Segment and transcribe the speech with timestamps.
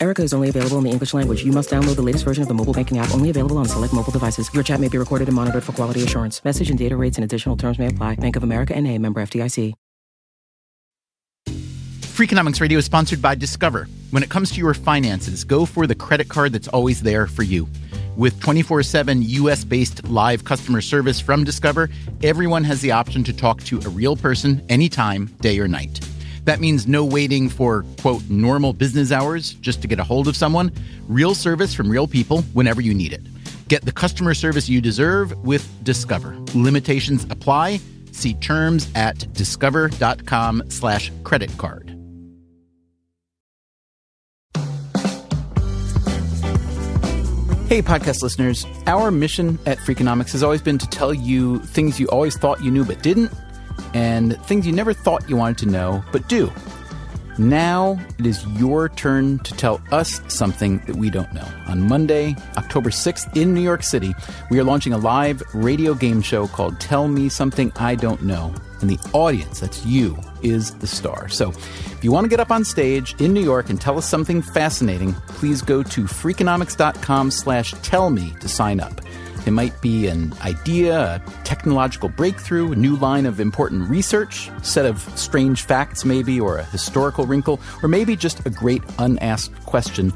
[0.00, 1.44] Erica is only available in the English language.
[1.44, 3.92] You must download the latest version of the mobile banking app, only available on select
[3.92, 4.48] mobile devices.
[4.54, 6.44] Your chat may be recorded and monitored for quality assurance.
[6.44, 8.14] Message and data rates and additional terms may apply.
[8.16, 9.74] Bank of America and a member FDIC.
[12.18, 13.86] Freakonomics Radio is sponsored by Discover.
[14.10, 17.44] When it comes to your finances, go for the credit card that's always there for
[17.44, 17.68] you.
[18.16, 21.90] With 24 7 US based live customer service from Discover,
[22.22, 26.00] everyone has the option to talk to a real person anytime, day or night.
[26.48, 30.34] That means no waiting for, quote, normal business hours just to get a hold of
[30.34, 30.72] someone.
[31.06, 33.20] Real service from real people whenever you need it.
[33.68, 36.38] Get the customer service you deserve with Discover.
[36.54, 37.80] Limitations apply.
[38.12, 41.94] See terms at discover.com slash credit card.
[47.68, 48.64] Hey, podcast listeners.
[48.86, 52.70] Our mission at Freakonomics has always been to tell you things you always thought you
[52.70, 53.30] knew but didn't,
[53.94, 56.52] and things you never thought you wanted to know but do.
[57.38, 61.46] Now it is your turn to tell us something that we don't know.
[61.68, 64.12] On Monday, October 6th in New York City,
[64.50, 68.52] we are launching a live radio game show called Tell Me Something I Don't Know.
[68.80, 71.28] And the audience, that's you, is the star.
[71.28, 74.08] So if you want to get up on stage in New York and tell us
[74.08, 79.00] something fascinating, please go to freakonomics.com slash tell me to sign up.
[79.46, 84.84] It might be an idea, a technological breakthrough, a new line of important research, set
[84.84, 90.12] of strange facts, maybe, or a historical wrinkle, or maybe just a great unasked question.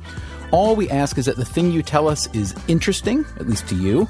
[0.51, 3.75] All we ask is that the thing you tell us is interesting, at least to
[3.75, 4.07] you,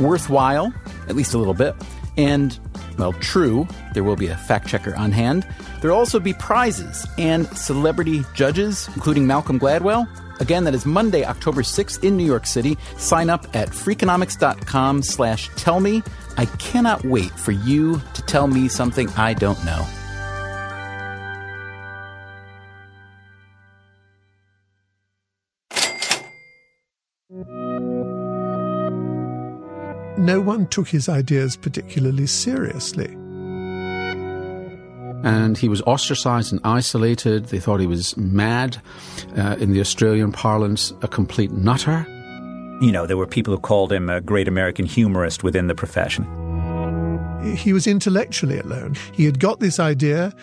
[0.00, 0.74] worthwhile,
[1.08, 1.76] at least a little bit,
[2.16, 2.58] and,
[2.98, 3.68] well, true.
[3.92, 5.46] There will be a fact checker on hand.
[5.80, 10.08] There'll also be prizes and celebrity judges, including Malcolm Gladwell.
[10.40, 12.76] Again, that is Monday, October 6th in New York City.
[12.96, 16.02] Sign up at freakonomics.com slash tell me.
[16.36, 19.86] I cannot wait for you to tell me something I don't know.
[30.16, 33.14] No one took his ideas particularly seriously.
[35.24, 37.46] And he was ostracized and isolated.
[37.46, 38.80] They thought he was mad.
[39.36, 42.06] Uh, in the Australian parlance, a complete nutter.
[42.80, 46.24] You know, there were people who called him a great American humorist within the profession.
[47.56, 48.96] He was intellectually alone.
[49.12, 50.34] He had got this idea,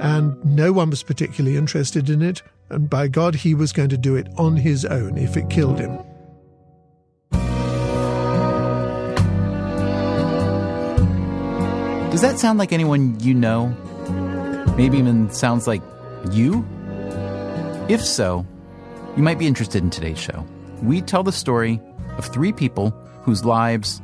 [0.00, 2.42] and no one was particularly interested in it.
[2.70, 5.78] And by God, he was going to do it on his own if it killed
[5.78, 5.98] him.
[12.10, 13.76] Does that sound like anyone you know?
[14.76, 15.82] Maybe even sounds like
[16.32, 16.64] you?
[17.88, 18.46] If so,
[19.16, 20.46] you might be interested in today's show.
[20.82, 21.80] We tell the story
[22.16, 22.90] of three people
[23.22, 24.00] whose lives,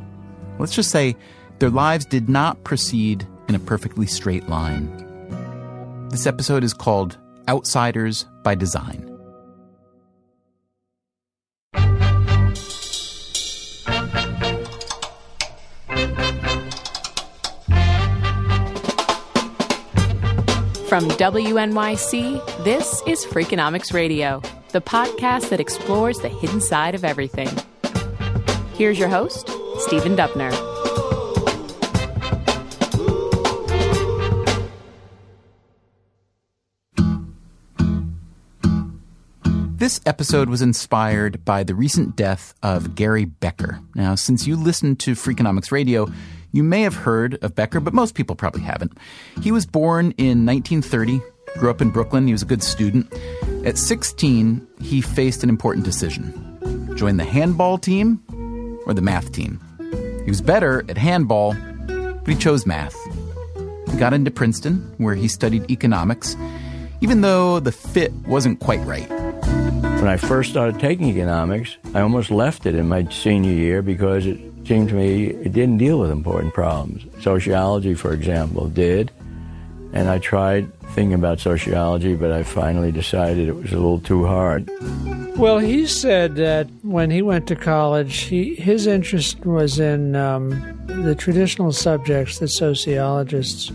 [0.58, 1.16] let's just say,
[1.58, 4.90] their lives did not proceed in a perfectly straight line.
[6.10, 7.16] This episode is called
[7.48, 9.05] Outsiders by Design.
[20.88, 27.48] From WNYC, this is Freakonomics Radio, the podcast that explores the hidden side of everything.
[28.74, 30.52] Here's your host, Stephen Dubner.
[39.76, 43.80] This episode was inspired by the recent death of Gary Becker.
[43.96, 46.06] Now, since you listen to Freakonomics Radio,
[46.52, 48.96] you may have heard of Becker, but most people probably haven't.
[49.42, 51.20] He was born in 1930,
[51.58, 53.12] grew up in Brooklyn, he was a good student.
[53.64, 56.42] At 16, he faced an important decision
[56.96, 58.20] join the handball team
[58.86, 59.60] or the math team.
[60.24, 61.54] He was better at handball,
[61.86, 62.96] but he chose math.
[63.90, 66.36] He got into Princeton, where he studied economics,
[67.00, 69.08] even though the fit wasn't quite right.
[69.08, 74.26] When I first started taking economics, I almost left it in my senior year because
[74.26, 77.06] it seemed to me it didn't deal with important problems.
[77.22, 79.10] Sociology, for example, did.
[79.92, 84.26] And I tried thinking about sociology, but I finally decided it was a little too
[84.26, 84.68] hard.
[85.36, 90.50] Well, he said that when he went to college, he, his interest was in um,
[90.86, 93.72] the traditional subjects that sociologists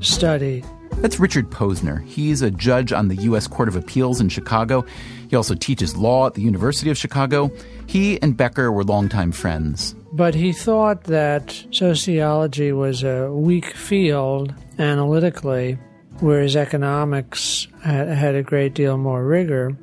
[0.00, 0.64] study.
[0.96, 2.04] That's Richard Posner.
[2.04, 3.46] He's a judge on the U.S.
[3.46, 4.84] Court of Appeals in Chicago.
[5.28, 7.50] He also teaches law at the University of Chicago.
[7.86, 9.94] He and Becker were longtime friends.
[10.16, 15.76] But he thought that sociology was a weak field analytically,
[16.20, 19.76] whereas economics had, a great deal more rigor.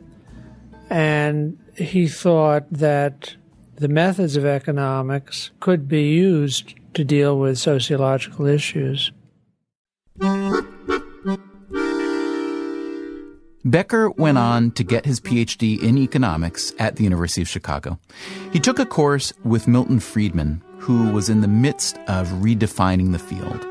[0.89, 3.35] And he thought that
[3.75, 9.11] the methods of economics could be used to deal with sociological issues.
[13.63, 17.99] Becker went on to get his PhD in economics at the University of Chicago.
[18.51, 23.19] He took a course with Milton Friedman, who was in the midst of redefining the
[23.19, 23.63] field.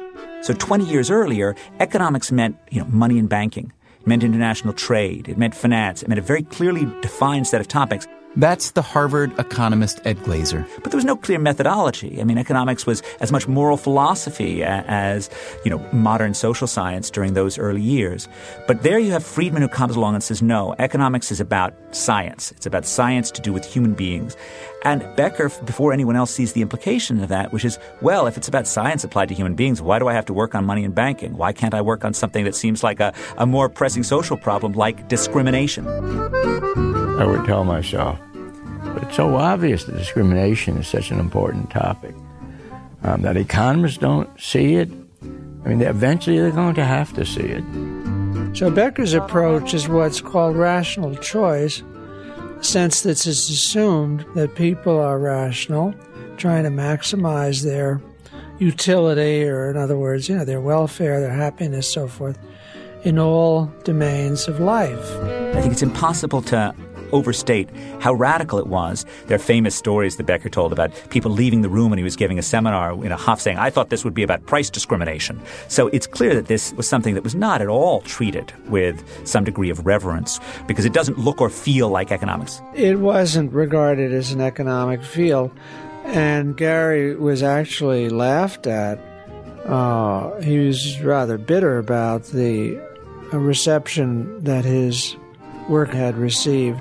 [0.42, 3.72] So 20 years earlier, economics meant, you know, money and banking.
[4.00, 5.28] It meant international trade.
[5.28, 6.02] It meant finance.
[6.02, 8.06] It meant a very clearly defined set of topics.
[8.36, 10.64] That's the Harvard economist Ed Glaeser.
[10.82, 12.20] But there was no clear methodology.
[12.20, 15.28] I mean, economics was as much moral philosophy as,
[15.64, 18.28] you know, modern social science during those early years.
[18.68, 22.52] But there you have Friedman who comes along and says, no, economics is about science.
[22.52, 24.36] It's about science to do with human beings.
[24.84, 28.46] And Becker, before anyone else sees the implication of that, which is, well, if it's
[28.46, 30.94] about science applied to human beings, why do I have to work on money and
[30.94, 31.36] banking?
[31.36, 34.74] Why can't I work on something that seems like a, a more pressing social problem
[34.74, 35.88] like discrimination?
[37.20, 38.18] I would tell myself,
[38.94, 42.14] but it's so obvious that discrimination is such an important topic
[43.02, 44.90] um, that economists don't see it.
[45.22, 47.64] I mean, eventually they're going to have to see it.
[48.56, 51.82] So Becker's approach is what's called rational choice,
[52.60, 55.94] sense that it's assumed that people are rational,
[56.36, 58.00] trying to maximize their
[58.58, 62.38] utility, or in other words, you know, their welfare, their happiness, so forth,
[63.04, 65.16] in all domains of life.
[65.54, 66.74] I think it's impossible to
[67.12, 67.68] overstate
[68.00, 69.04] how radical it was.
[69.26, 72.16] There are famous stories that Becker told about people leaving the room when he was
[72.16, 75.40] giving a seminar in a huff saying, I thought this would be about price discrimination.
[75.68, 79.44] So it's clear that this was something that was not at all treated with some
[79.44, 82.60] degree of reverence because it doesn't look or feel like economics.
[82.74, 85.50] It wasn't regarded as an economic field.
[86.04, 88.98] And Gary was actually laughed at.
[89.64, 92.80] Uh, he was rather bitter about the
[93.32, 95.16] reception that his
[95.70, 96.80] work had received.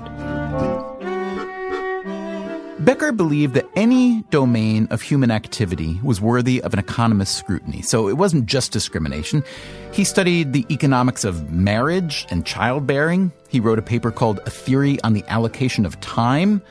[2.80, 7.82] Becker believed that any domain of human activity was worthy of an economist's scrutiny.
[7.82, 9.44] So it wasn't just discrimination.
[9.92, 13.32] He studied the economics of marriage and childbearing.
[13.48, 16.62] He wrote a paper called A Theory on the Allocation of Time.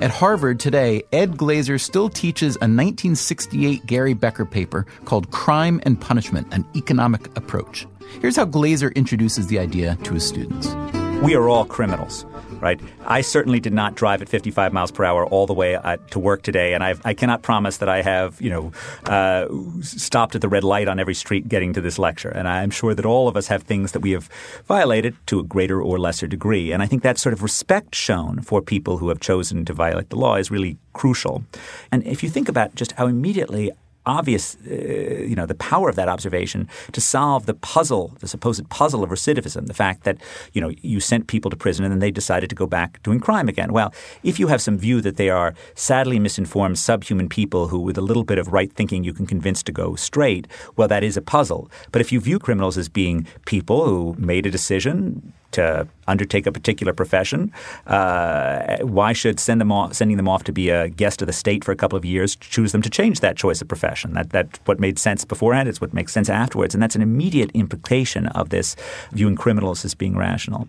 [0.00, 6.00] At Harvard today, Ed Glaeser still teaches a 1968 Gary Becker paper called Crime and
[6.00, 7.86] Punishment An Economic Approach.
[8.20, 10.74] Here's how Glaeser introduces the idea to his students.
[11.22, 12.24] We are all criminals
[12.60, 12.80] right?
[13.06, 16.18] I certainly did not drive at 55 miles per hour all the way uh, to
[16.18, 18.72] work today, and I've, i cannot promise that I have, you know,
[19.06, 19.46] uh,
[19.82, 22.28] stopped at the red light on every street getting to this lecture.
[22.28, 24.28] And I'm sure that all of us have things that we have
[24.66, 26.72] violated to a greater or lesser degree.
[26.72, 30.10] And I think that sort of respect shown for people who have chosen to violate
[30.10, 31.44] the law is really crucial.
[31.92, 33.70] And if you think about just how immediately
[34.08, 38.68] obvious, uh, you know, the power of that observation to solve the puzzle, the supposed
[38.70, 40.18] puzzle of recidivism, the fact that,
[40.52, 43.20] you know, you sent people to prison and then they decided to go back doing
[43.20, 43.72] crime again.
[43.72, 47.98] Well, if you have some view that they are sadly misinformed subhuman people who with
[47.98, 50.46] a little bit of right thinking you can convince to go straight,
[50.76, 51.70] well, that is a puzzle.
[51.92, 56.52] But if you view criminals as being people who made a decision, to undertake a
[56.52, 57.52] particular profession.
[57.86, 61.32] Uh, why should send them off, sending them off to be a guest of the
[61.32, 64.12] state for a couple of years choose them to change that choice of profession?
[64.14, 65.68] That that's what made sense beforehand.
[65.68, 68.76] It's what makes sense afterwards, and that's an immediate implication of this
[69.12, 70.68] viewing criminals as being rational.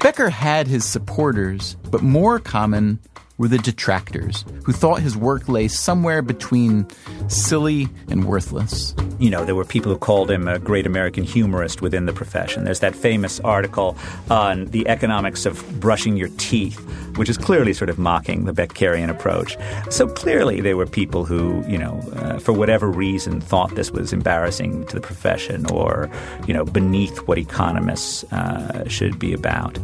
[0.00, 3.00] Becker had his supporters, but more common
[3.38, 6.86] were the detractors who thought his work lay somewhere between
[7.28, 8.94] silly and worthless.
[9.18, 12.64] You know, there were people who called him a great American humorist within the profession.
[12.64, 13.96] There's that famous article
[14.30, 16.78] on the economics of brushing your teeth,
[17.16, 19.56] which is clearly sort of mocking the Beckerian approach.
[19.90, 24.12] So clearly, there were people who, you know, uh, for whatever reason, thought this was
[24.12, 26.10] embarrassing to the profession or,
[26.46, 29.78] you know, beneath what economists uh, should be about.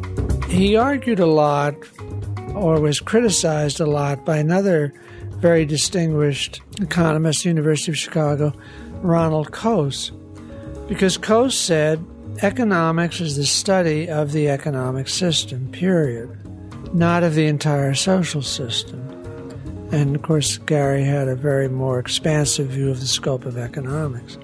[0.48, 1.74] He argued a lot
[2.54, 4.92] or was criticized a lot by another
[5.36, 8.52] very distinguished economist, University of Chicago,
[9.02, 10.10] Ronald Coase,
[10.88, 12.04] because Coase said
[12.42, 16.30] economics is the study of the economic system, period,
[16.94, 19.00] not of the entire social system.
[19.92, 24.38] And of course, Gary had a very more expansive view of the scope of economics.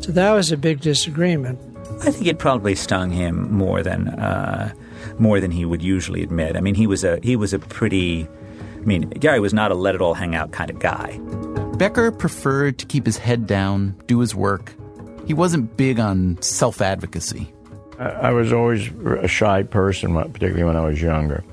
[0.00, 1.58] So that was a big disagreement.
[2.02, 4.74] I think it probably stung him more than uh,
[5.18, 6.56] more than he would usually admit.
[6.56, 8.28] I mean, he was a he was a pretty.
[8.76, 11.18] I mean, Gary was not a let it all hang out kind of guy.
[11.76, 14.74] Becker preferred to keep his head down, do his work.
[15.26, 17.52] He wasn't big on self advocacy.
[17.98, 21.44] I was always a shy person, particularly when I was younger.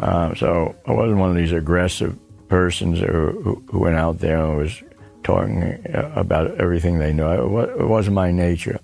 [0.00, 2.16] Uh, so I wasn't one of these aggressive
[2.48, 4.82] persons who, who went out there and was
[5.22, 7.28] talking uh, about everything they knew.
[7.28, 8.80] It wasn't my nature.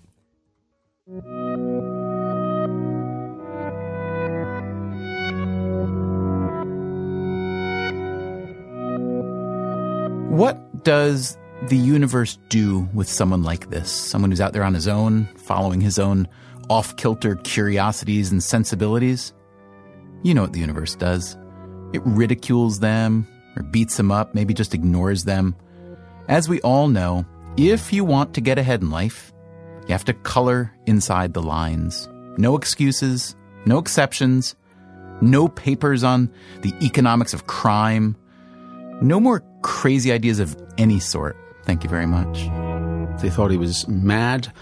[10.35, 11.39] What does
[11.69, 13.89] the universe do with someone like this?
[13.89, 16.27] Someone who's out there on his own, following his own
[16.69, 19.33] off kilter curiosities and sensibilities?
[20.25, 21.37] You know what the universe does.
[21.93, 25.55] It ridicules them, or beats them up, maybe just ignores them.
[26.27, 27.25] As we all know,
[27.57, 29.33] if you want to get ahead in life,
[29.87, 32.09] you have to color inside the lines.
[32.39, 33.37] No excuses,
[33.67, 34.57] no exceptions,
[35.21, 36.29] no papers on
[36.63, 38.17] the economics of crime,
[39.05, 41.37] no more crazy ideas of any sort.
[41.65, 42.49] Thank you very much.
[43.21, 44.53] They thought he was mad.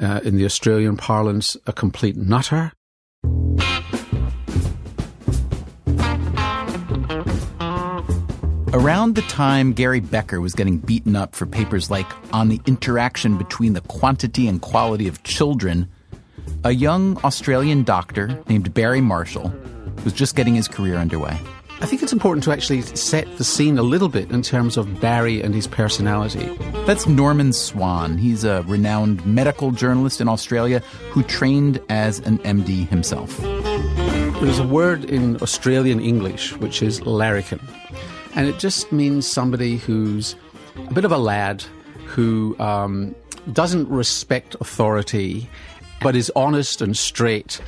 [0.00, 2.72] Uh, in the Australian parlance, a complete nutter.
[8.72, 13.36] Around the time Gary Becker was getting beaten up for papers like On the Interaction
[13.36, 15.88] Between the Quantity and Quality of Children,
[16.64, 19.52] a young Australian doctor named Barry Marshall
[20.04, 21.36] was just getting his career underway.
[21.80, 25.00] I think it's important to actually set the scene a little bit in terms of
[25.00, 26.44] Barry and his personality.
[26.86, 28.18] That's Norman Swan.
[28.18, 30.80] He's a renowned medical journalist in Australia
[31.10, 33.36] who trained as an MD himself.
[33.38, 37.60] There's a word in Australian English which is larrikin,
[38.34, 40.34] and it just means somebody who's
[40.76, 41.62] a bit of a lad
[42.06, 43.14] who um,
[43.52, 45.48] doesn't respect authority
[46.00, 47.60] but is honest and straight,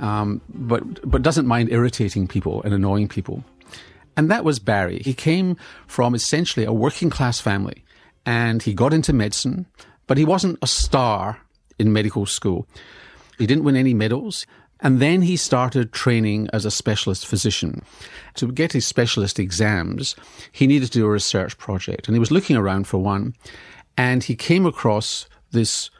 [0.00, 3.44] um, but, but doesn't mind irritating people and annoying people.
[4.18, 4.98] And that was Barry.
[5.04, 5.56] He came
[5.86, 7.84] from essentially a working class family
[8.26, 9.66] and he got into medicine,
[10.08, 11.40] but he wasn't a star
[11.78, 12.66] in medical school.
[13.38, 14.44] He didn't win any medals.
[14.80, 17.82] And then he started training as a specialist physician.
[18.34, 20.16] To get his specialist exams,
[20.50, 22.08] he needed to do a research project.
[22.08, 23.34] And he was looking around for one.
[23.96, 25.90] And he came across this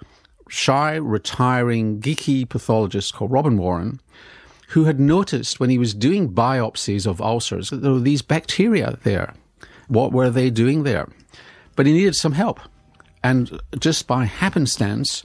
[0.48, 4.00] shy, retiring, geeky pathologist called Robin Warren,
[4.68, 8.98] who had noticed when he was doing biopsies of ulcers that there were these bacteria
[9.02, 9.34] there.
[9.88, 11.08] What were they doing there?
[11.74, 12.60] But he needed some help.
[13.24, 15.22] And just by happenstance,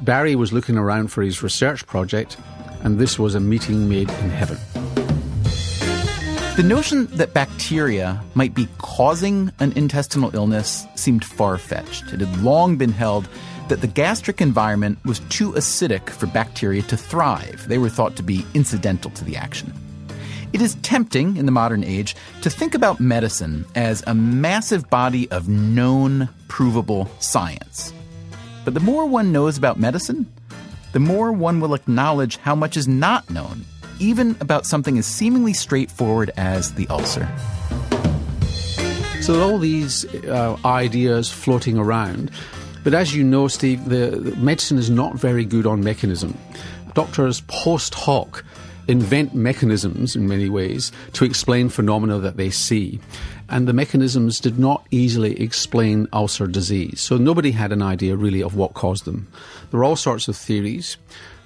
[0.00, 2.36] Barry was looking around for his research project,
[2.82, 5.03] and this was a meeting made in heaven.
[6.56, 12.12] The notion that bacteria might be causing an intestinal illness seemed far fetched.
[12.12, 13.28] It had long been held
[13.68, 17.66] that the gastric environment was too acidic for bacteria to thrive.
[17.66, 19.74] They were thought to be incidental to the action.
[20.52, 25.28] It is tempting in the modern age to think about medicine as a massive body
[25.32, 27.92] of known, provable science.
[28.64, 30.32] But the more one knows about medicine,
[30.92, 33.64] the more one will acknowledge how much is not known,
[33.98, 37.28] even about something as seemingly straightforward as the ulcer.
[39.20, 42.30] So, all these uh, ideas floating around,
[42.82, 46.36] but as you know, Steve, the, the medicine is not very good on mechanism.
[46.92, 48.44] Doctors post hoc
[48.86, 53.00] invent mechanisms in many ways to explain phenomena that they see.
[53.48, 57.00] And the mechanisms did not easily explain ulcer disease.
[57.00, 59.28] So nobody had an idea really of what caused them.
[59.70, 60.96] There were all sorts of theories.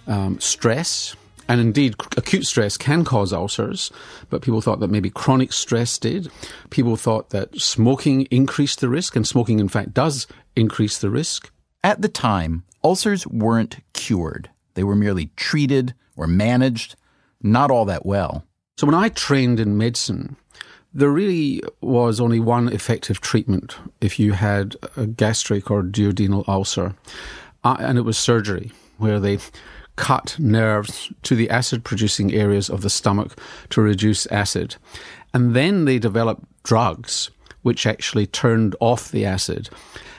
[0.06, 1.14] Um, stress,
[1.48, 3.90] and indeed, acute stress can cause ulcers,
[4.28, 6.30] but people thought that maybe chronic stress did.
[6.68, 11.50] People thought that smoking increased the risk, and smoking, in fact, does increase the risk.
[11.82, 14.50] At the time, ulcers weren't cured.
[14.74, 16.96] They were merely treated or managed,
[17.42, 18.44] not all that well.
[18.76, 20.36] So when I trained in medicine,
[20.92, 26.94] there really was only one effective treatment if you had a gastric or duodenal ulcer,
[27.64, 29.38] uh, and it was surgery, where they
[29.98, 33.36] cut nerves to the acid producing areas of the stomach
[33.70, 34.76] to reduce acid.
[35.34, 37.30] And then they developed drugs
[37.62, 39.68] which actually turned off the acid.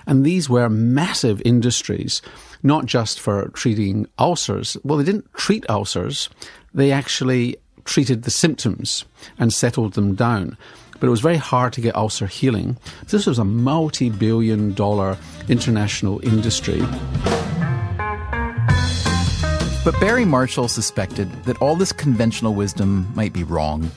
[0.05, 2.21] And these were massive industries,
[2.61, 4.77] not just for treating ulcers.
[4.83, 6.29] Well, they didn't treat ulcers,
[6.73, 7.55] they actually
[7.85, 9.05] treated the symptoms
[9.39, 10.57] and settled them down.
[10.99, 12.77] But it was very hard to get ulcer healing.
[13.07, 15.17] This was a multi billion dollar
[15.47, 16.81] international industry.
[19.85, 23.89] But Barry Marshall suspected that all this conventional wisdom might be wrong.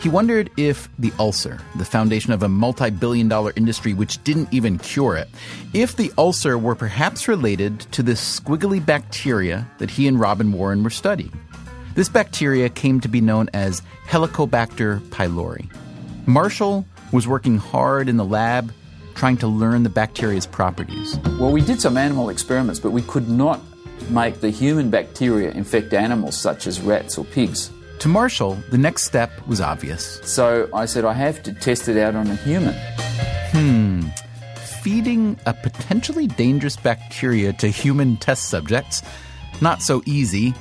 [0.00, 4.48] He wondered if the ulcer, the foundation of a multi billion dollar industry which didn't
[4.52, 5.28] even cure it,
[5.72, 10.84] if the ulcer were perhaps related to this squiggly bacteria that he and Robin Warren
[10.84, 11.32] were studying.
[11.96, 15.68] This bacteria came to be known as Helicobacter pylori.
[16.26, 18.72] Marshall was working hard in the lab
[19.16, 21.18] trying to learn the bacteria's properties.
[21.40, 23.60] Well, we did some animal experiments, but we could not
[24.10, 27.70] make the human bacteria infect animals such as rats or pigs.
[28.00, 30.20] To Marshall, the next step was obvious.
[30.22, 32.74] So I said, I have to test it out on a human.
[33.52, 34.02] Hmm.
[34.82, 39.02] Feeding a potentially dangerous bacteria to human test subjects,
[39.60, 40.54] not so easy.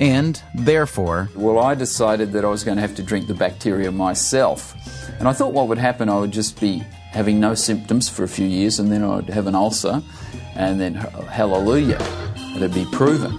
[0.00, 3.92] And therefore, Well, I decided that I was going to have to drink the bacteria
[3.92, 4.74] myself.
[5.20, 8.28] And I thought what would happen, I would just be having no symptoms for a
[8.28, 10.02] few years, and then I'd have an ulcer,
[10.54, 12.00] and then hallelujah,
[12.56, 13.38] it'd be proven.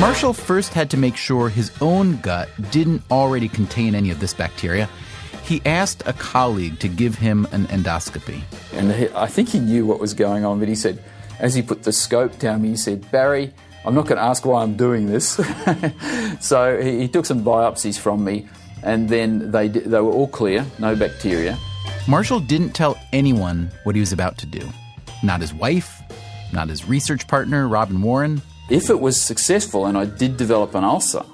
[0.00, 4.32] Marshall first had to make sure his own gut didn't already contain any of this
[4.32, 4.88] bacteria.
[5.44, 8.42] He asked a colleague to give him an endoscopy.
[8.72, 11.02] And he, I think he knew what was going on, but he said,
[11.38, 13.52] as he put the scope down me, he said, Barry,
[13.84, 15.40] I'm not going to ask why I'm doing this.
[16.40, 18.48] so he, he, took some biopsies from me,
[18.82, 21.58] and then they, they were all clear, no bacteria.
[22.08, 24.66] Marshall didn't tell anyone what he was about to do.
[25.22, 25.99] Not his wife,
[26.52, 28.42] not his research partner, Robin Warren.
[28.68, 31.24] If it was successful and I did develop an ulcer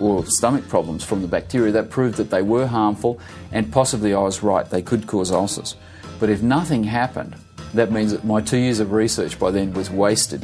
[0.00, 3.20] or stomach problems from the bacteria, that proved that they were harmful
[3.52, 5.76] and possibly I was right, they could cause ulcers.
[6.18, 7.36] But if nothing happened,
[7.74, 10.40] that means that my two years of research by then was wasted.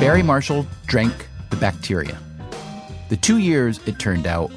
[0.00, 2.18] Barry Marshall drank the bacteria.
[3.08, 4.50] The two years, it turned out,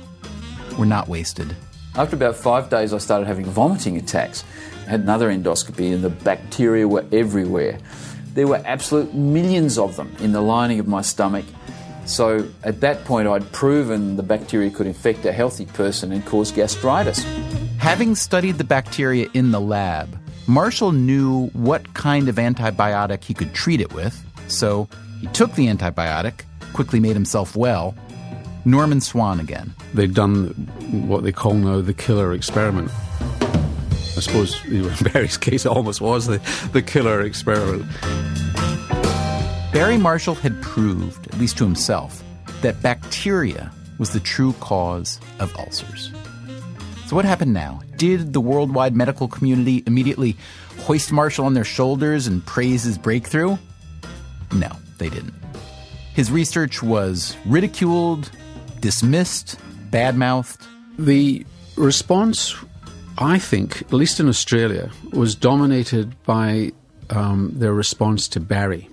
[0.79, 1.55] were not wasted.
[1.95, 4.43] After about five days, I started having vomiting attacks.
[4.85, 7.79] I had another endoscopy, and the bacteria were everywhere.
[8.33, 11.45] There were absolute millions of them in the lining of my stomach.
[12.05, 16.51] So at that point, I'd proven the bacteria could infect a healthy person and cause
[16.51, 17.23] gastritis.
[17.79, 23.53] Having studied the bacteria in the lab, Marshall knew what kind of antibiotic he could
[23.53, 24.87] treat it with, so
[25.19, 26.41] he took the antibiotic,
[26.73, 27.95] quickly made himself well.
[28.65, 29.73] Norman Swan again.
[29.93, 30.47] They've done
[31.07, 32.91] what they call now the killer experiment.
[34.17, 36.39] I suppose in Barry's case, it almost was the,
[36.71, 37.85] the killer experiment.
[39.73, 42.23] Barry Marshall had proved, at least to himself,
[42.61, 46.11] that bacteria was the true cause of ulcers.
[47.07, 47.81] So, what happened now?
[47.97, 50.37] Did the worldwide medical community immediately
[50.79, 53.57] hoist Marshall on their shoulders and praise his breakthrough?
[54.53, 55.33] No, they didn't.
[56.13, 58.31] His research was ridiculed,
[58.79, 59.59] dismissed,
[59.91, 60.65] badmouthed.
[60.97, 62.55] The response,
[63.17, 66.73] I think, at least in Australia, was dominated by
[67.09, 68.89] um, their response to Barry.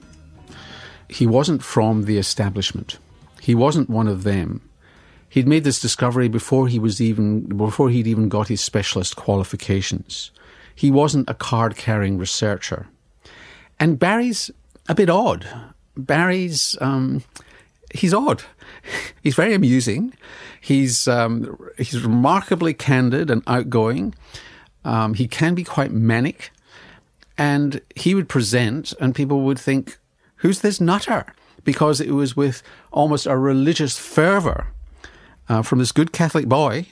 [1.08, 2.98] He wasn't from the establishment.
[3.40, 4.60] He wasn't one of them.
[5.28, 10.30] He'd made this discovery before he was even before he'd even got his specialist qualifications.
[10.74, 12.86] He wasn't a card-carrying researcher.
[13.80, 14.50] And Barry's
[14.88, 15.46] a bit odd.
[15.96, 17.22] Barry's um,
[17.94, 18.42] he's odd.
[19.22, 20.12] He's very amusing.
[20.62, 24.14] He's um, he's remarkably candid and outgoing.
[24.84, 26.52] Um, he can be quite manic,
[27.36, 29.98] and he would present, and people would think,
[30.36, 34.68] "Who's this nutter?" Because it was with almost a religious fervor
[35.48, 36.86] uh, from this good Catholic boy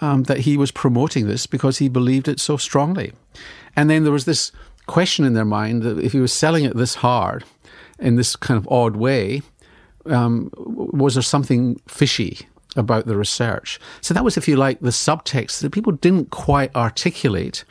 [0.00, 3.12] um, that he was promoting this because he believed it so strongly.
[3.76, 4.50] And then there was this
[4.86, 7.44] question in their mind that if he was selling it this hard,
[8.00, 9.42] in this kind of odd way,
[10.06, 13.78] um, was there something fishy about the research?
[14.00, 17.64] So that was, if you like, the subtext that people didn't quite articulate,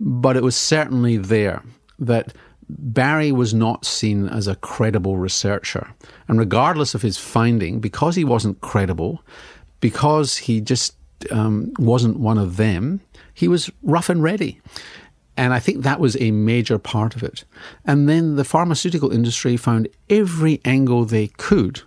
[0.00, 1.62] but it was certainly there
[1.98, 2.32] that
[2.68, 5.88] Barry was not seen as a credible researcher.
[6.28, 9.22] And regardless of his finding, because he wasn't credible,
[9.80, 10.94] because he just
[11.30, 13.00] um, wasn't one of them,
[13.34, 14.60] he was rough and ready.
[15.36, 17.44] And I think that was a major part of it.
[17.84, 21.82] And then the pharmaceutical industry found every angle they could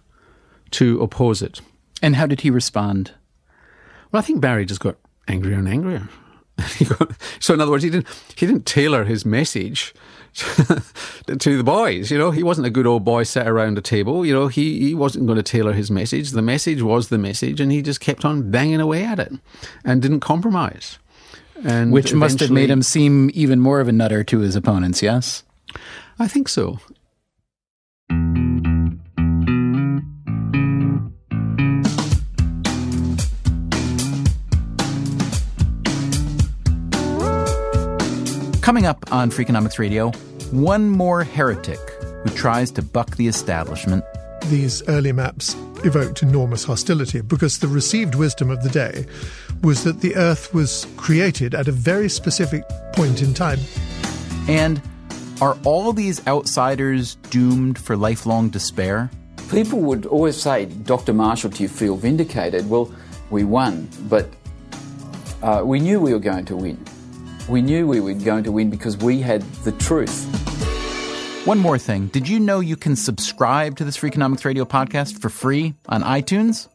[0.72, 1.60] to oppose it.
[2.02, 3.12] And how did he respond?
[4.12, 6.10] Well, I think Barry just got angrier and angrier.
[7.40, 9.94] so, in other words, he didn't he didn't tailor his message
[10.34, 12.12] to the boys.
[12.12, 14.26] You know, he wasn't a good old boy sat around a table.
[14.26, 16.32] You know, he he wasn't going to tailor his message.
[16.32, 19.32] The message was the message, and he just kept on banging away at it
[19.84, 21.00] and didn't compromise.
[21.64, 25.04] And Which must have made him seem even more of a nutter to his opponents,
[25.04, 25.44] yes?
[26.18, 26.80] I think so.
[38.62, 40.12] Coming up on Freakonomics Radio,
[40.52, 41.80] one more heretic
[42.24, 44.06] who tries to buck the establishment.
[44.46, 49.08] These early maps evoked enormous hostility because the received wisdom of the day
[49.64, 53.60] was that the Earth was created at a very specific point in time.
[54.48, 54.80] And
[55.42, 59.10] are all these outsiders doomed for lifelong despair?
[59.50, 61.14] People would always say, Dr.
[61.14, 62.70] Marshall, do you feel vindicated?
[62.70, 62.94] Well,
[63.32, 64.30] we won, but
[65.42, 66.78] uh, we knew we were going to win.
[67.50, 70.26] We knew we were going to win because we had the truth.
[71.46, 72.08] One more thing.
[72.08, 76.68] Did you know you can subscribe to this Freakonomics Radio podcast for free on iTunes?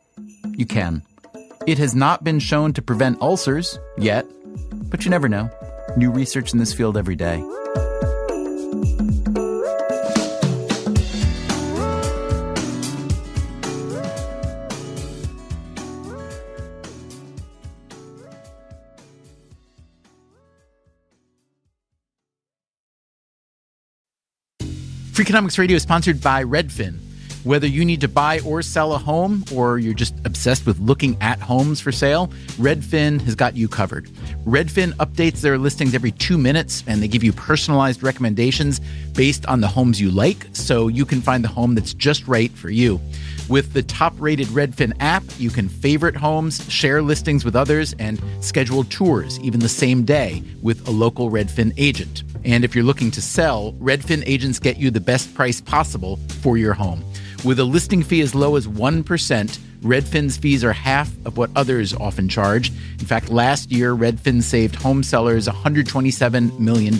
[0.44, 1.02] You can.
[1.66, 4.26] It has not been shown to prevent ulcers yet,
[4.90, 5.50] but you never know.
[5.96, 7.42] New research in this field every day.
[25.26, 27.00] Freakonomics Radio is sponsored by Redfin.
[27.42, 31.20] Whether you need to buy or sell a home, or you're just obsessed with looking
[31.20, 34.06] at homes for sale, Redfin has got you covered.
[34.46, 38.80] Redfin updates their listings every two minutes, and they give you personalized recommendations
[39.14, 42.52] based on the homes you like, so you can find the home that's just right
[42.52, 43.00] for you.
[43.48, 48.22] With the top rated Redfin app, you can favorite homes, share listings with others, and
[48.38, 52.22] schedule tours even the same day with a local Redfin agent.
[52.46, 56.56] And if you're looking to sell, Redfin agents get you the best price possible for
[56.56, 57.04] your home.
[57.44, 61.92] With a listing fee as low as 1%, Redfin's fees are half of what others
[61.92, 62.70] often charge.
[63.00, 66.96] In fact, last year, Redfin saved home sellers $127 million.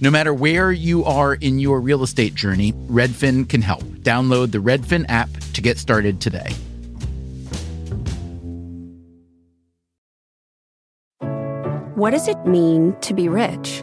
[0.00, 3.82] No matter where you are in your real estate journey, Redfin can help.
[3.82, 6.54] Download the Redfin app to get started today.
[11.96, 13.82] What does it mean to be rich?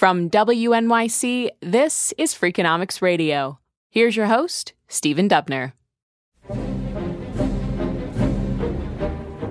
[0.00, 3.58] From WNYC, this is Freakonomics Radio.
[3.90, 5.74] Here's your host, Stephen Dubner.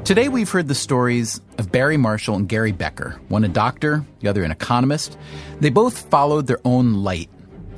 [0.04, 4.28] Today, we've heard the stories of Barry Marshall and Gary Becker, one a doctor, the
[4.28, 5.20] other an economist.
[5.60, 7.30] They both followed their own light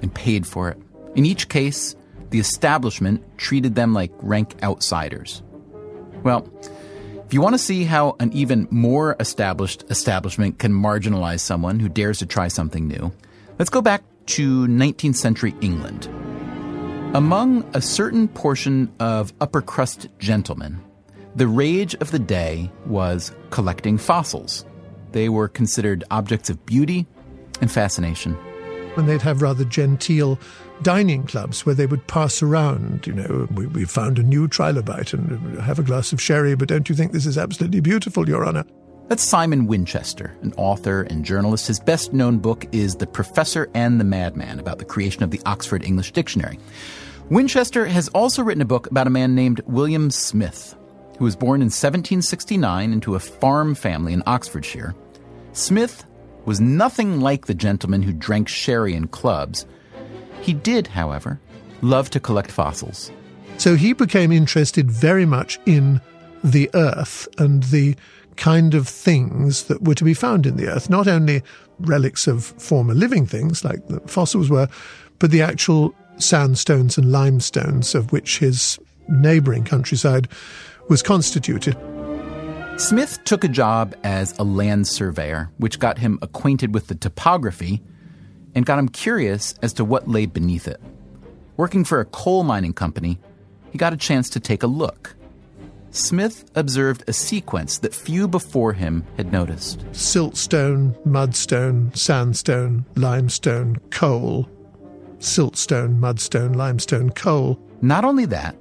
[0.01, 0.77] and paid for it.
[1.15, 1.97] In each case,
[2.29, 5.43] the establishment treated them like rank outsiders.
[6.23, 6.49] Well,
[7.31, 11.87] if you want to see how an even more established establishment can marginalize someone who
[11.87, 13.09] dares to try something new,
[13.57, 16.07] let's go back to 19th century England.
[17.15, 20.81] Among a certain portion of upper crust gentlemen,
[21.33, 24.65] the rage of the day was collecting fossils.
[25.13, 27.07] They were considered objects of beauty
[27.61, 28.37] and fascination.
[28.97, 30.37] And they'd have rather genteel
[30.81, 35.13] dining clubs where they would pass around, you know, we, we found a new trilobite
[35.13, 38.45] and have a glass of sherry, but don't you think this is absolutely beautiful, Your
[38.45, 38.65] Honour?
[39.07, 41.67] That's Simon Winchester, an author and journalist.
[41.67, 45.41] His best known book is The Professor and the Madman about the creation of the
[45.45, 46.57] Oxford English Dictionary.
[47.29, 50.75] Winchester has also written a book about a man named William Smith,
[51.17, 54.95] who was born in 1769 into a farm family in Oxfordshire.
[55.53, 56.05] Smith
[56.45, 59.65] was nothing like the gentleman who drank sherry in clubs.
[60.41, 61.39] He did, however,
[61.81, 63.11] love to collect fossils.
[63.57, 66.01] So he became interested very much in
[66.43, 67.95] the earth and the
[68.37, 71.43] kind of things that were to be found in the earth, not only
[71.79, 74.67] relics of former living things like the fossils were,
[75.19, 80.27] but the actual sandstones and limestones of which his neighbouring countryside
[80.89, 81.77] was constituted.
[82.81, 87.79] Smith took a job as a land surveyor, which got him acquainted with the topography
[88.55, 90.81] and got him curious as to what lay beneath it.
[91.57, 93.19] Working for a coal mining company,
[93.69, 95.15] he got a chance to take a look.
[95.91, 99.85] Smith observed a sequence that few before him had noticed.
[99.91, 104.49] Siltstone, mudstone, sandstone, limestone, coal.
[105.19, 107.59] Siltstone, mudstone, limestone, coal.
[107.83, 108.55] Not only that,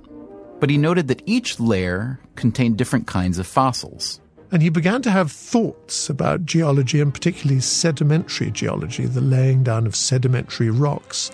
[0.61, 4.20] but he noted that each layer contained different kinds of fossils.
[4.53, 9.87] And he began to have thoughts about geology and particularly sedimentary geology, the laying down
[9.87, 11.31] of sedimentary rocks,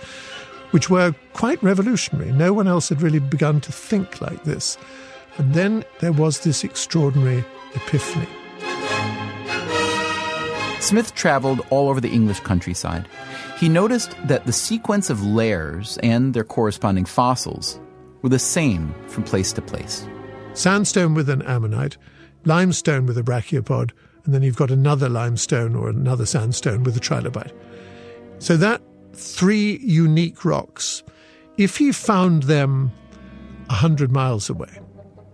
[0.70, 2.30] which were quite revolutionary.
[2.32, 4.78] No one else had really begun to think like this.
[5.38, 8.28] And then there was this extraordinary epiphany.
[10.80, 13.08] Smith traveled all over the English countryside.
[13.58, 17.80] He noticed that the sequence of layers and their corresponding fossils
[18.26, 20.04] were the same from place to place.
[20.52, 21.96] Sandstone with an ammonite,
[22.44, 23.92] limestone with a brachiopod,
[24.24, 27.52] and then you've got another limestone or another sandstone with a trilobite.
[28.40, 31.04] So that three unique rocks,
[31.56, 32.90] if he found them
[33.70, 34.80] a hundred miles away,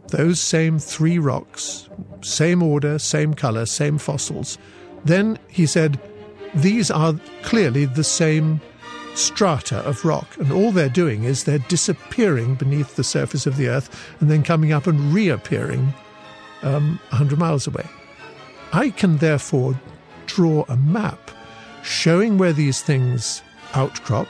[0.09, 1.89] those same three rocks,
[2.21, 4.59] same order, same color, same fossils,
[5.07, 5.99] then he said,
[6.57, 8.61] these are clearly the same
[9.15, 13.69] strata of rock, and all they're doing is they're disappearing beneath the surface of the
[13.69, 15.93] Earth and then coming up and reappearing
[16.63, 17.87] um, 100 miles away.
[18.73, 19.79] I can therefore
[20.27, 21.31] draw a map
[21.83, 23.43] showing where these things
[23.75, 24.29] outcrop,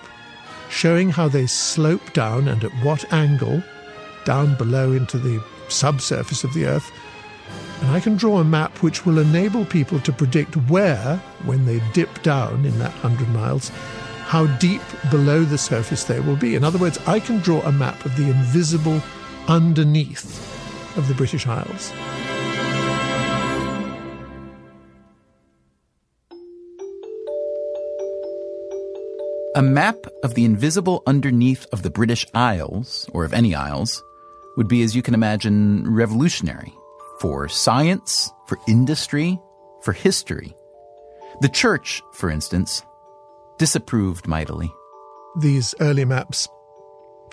[0.68, 3.62] showing how they slope down and at what angle
[4.24, 6.90] down below into the subsurface of the Earth.
[7.80, 11.82] And I can draw a map which will enable people to predict where, when they
[11.92, 13.70] dip down in that 100 miles,
[14.32, 16.54] how deep below the surface they will be.
[16.54, 19.02] In other words, I can draw a map of the invisible
[19.46, 21.92] underneath of the British Isles.
[29.54, 34.02] A map of the invisible underneath of the British Isles, or of any isles,
[34.56, 36.72] would be, as you can imagine, revolutionary
[37.20, 39.38] for science, for industry,
[39.82, 40.54] for history.
[41.42, 42.82] The church, for instance,
[43.58, 44.72] disapproved mightily.
[45.40, 46.48] These early maps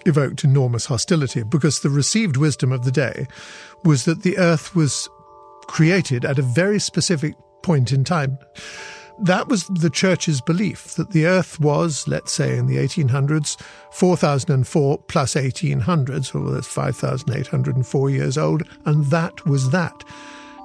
[0.06, 3.28] evoked enormous hostility because the received wisdom of the day
[3.84, 5.10] was that the earth was
[5.68, 8.38] created at a very specific point in time
[9.22, 13.60] that was the church's belief that the earth was, let's say in the 1800s,
[13.92, 20.04] 4004 plus 1800s, or that's 5,804 years old, and that was that.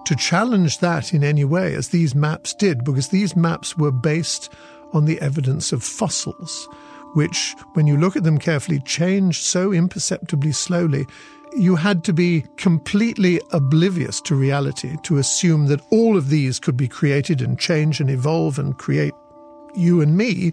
[0.07, 4.53] To challenge that in any way, as these maps did, because these maps were based
[4.94, 6.68] on the evidence of fossils,
[7.14, 11.07] which, when you look at them carefully, change so imperceptibly slowly
[11.57, 16.76] you had to be completely oblivious to reality to assume that all of these could
[16.76, 19.14] be created and change and evolve and create
[19.74, 20.52] you and me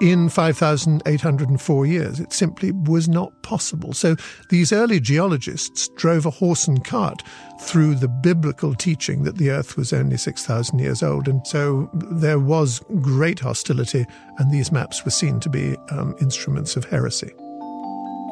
[0.00, 2.20] in 5,804 years.
[2.20, 3.92] It simply was not possible.
[3.92, 4.16] So
[4.50, 7.22] these early geologists drove a horse and cart
[7.60, 11.28] through the biblical teaching that the earth was only 6,000 years old.
[11.28, 14.04] And so there was great hostility,
[14.38, 17.32] and these maps were seen to be um, instruments of heresy.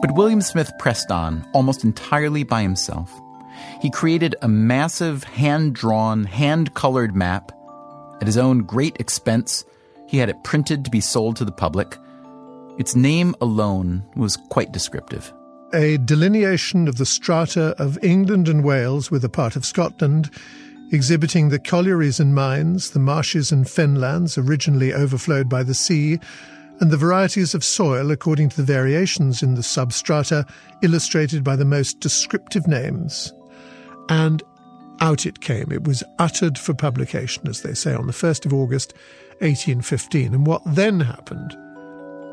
[0.01, 3.09] But William Smith pressed on almost entirely by himself.
[3.81, 7.53] He created a massive hand drawn, hand colored map.
[8.20, 9.64] At his own great expense,
[10.12, 11.96] he had it printed to be sold to the public.
[12.77, 15.33] Its name alone was quite descriptive.
[15.72, 20.31] A delineation of the strata of England and Wales with a part of Scotland,
[20.90, 26.20] exhibiting the collieries and mines, the marshes and fenlands originally overflowed by the sea,
[26.79, 30.46] and the varieties of soil according to the variations in the substrata
[30.83, 33.33] illustrated by the most descriptive names.
[34.11, 34.42] And
[35.03, 35.71] out it came.
[35.71, 38.95] It was uttered for publication, as they say, on the 1st of August
[39.41, 40.33] 1815.
[40.33, 41.55] And what then happened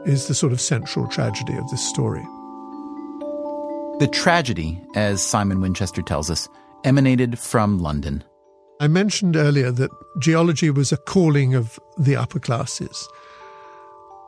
[0.05, 2.23] is the sort of central tragedy of this story.
[3.99, 6.47] The tragedy, as Simon Winchester tells us,
[6.86, 8.23] emanated from London.
[8.79, 13.10] I mentioned earlier that geology was a calling of the upper classes.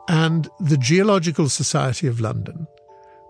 [0.08, 2.66] And the Geological Society of London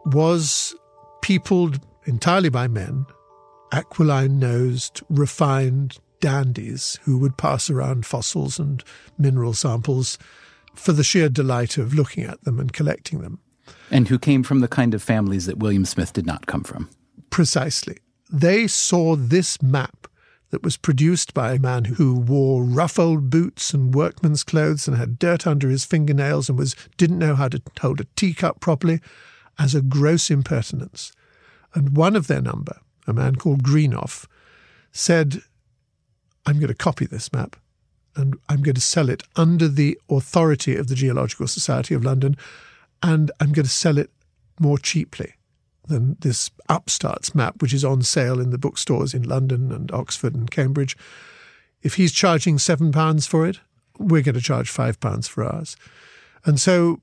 [0.06, 0.74] was
[1.20, 3.06] peopled entirely by men,
[3.72, 8.84] aquiline nosed, refined dandies who would pass around fossils and
[9.18, 10.18] mineral samples
[10.74, 13.40] for the sheer delight of looking at them and collecting them.
[13.90, 16.88] And who came from the kind of families that William Smith did not come from.
[17.30, 17.98] Precisely.
[18.30, 20.06] They saw this map
[20.50, 24.96] that was produced by a man who wore rough old boots and workman's clothes and
[24.96, 29.00] had dirt under his fingernails and was didn't know how to hold a teacup properly
[29.58, 31.12] as a gross impertinence.
[31.74, 34.26] And one of their number, a man called Greenough,
[34.92, 35.42] said,
[36.46, 37.56] I'm going to copy this map
[38.14, 42.36] and I'm going to sell it under the authority of the Geological Society of London
[43.02, 44.10] and I'm going to sell it
[44.60, 45.34] more cheaply
[45.88, 50.34] than this upstarts map, which is on sale in the bookstores in London and Oxford
[50.34, 50.96] and Cambridge.
[51.82, 53.58] If he's charging seven pounds for it,
[53.98, 55.76] we're going to charge five pounds for ours.
[56.44, 57.00] And so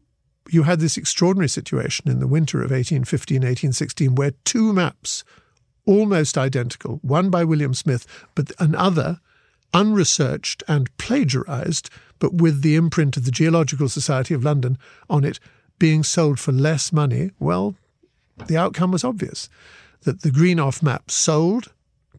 [0.50, 5.24] you had this extraordinary situation in the winter of 1815, 1816, where two maps,
[5.89, 9.19] almost identical, one by William Smith, but another
[9.73, 14.78] unresearched and plagiarized, but with the imprint of the Geological Society of London
[15.10, 15.39] on it,
[15.80, 17.73] being sold for less money, well,
[18.45, 19.49] the outcome was obvious
[20.04, 21.71] that the Greenough map sold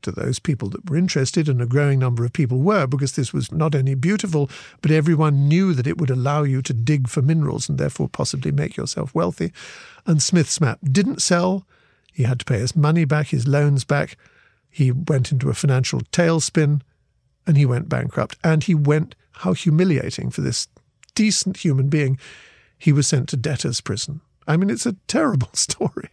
[0.02, 3.32] to those people that were interested, and a growing number of people were, because this
[3.32, 4.50] was not only beautiful,
[4.82, 8.50] but everyone knew that it would allow you to dig for minerals and therefore possibly
[8.50, 9.52] make yourself wealthy.
[10.06, 11.66] And Smith's map didn't sell.
[12.12, 14.16] He had to pay his money back, his loans back.
[14.68, 16.82] He went into a financial tailspin
[17.46, 18.36] and he went bankrupt.
[18.44, 20.68] And he went, how humiliating for this
[21.14, 22.18] decent human being.
[22.78, 24.20] He was sent to debtor's prison.
[24.46, 26.10] I mean, it's a terrible story.